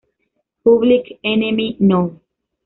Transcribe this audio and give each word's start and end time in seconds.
Public 0.63 1.19
Enemy 1.23 1.77
No. 1.79 2.21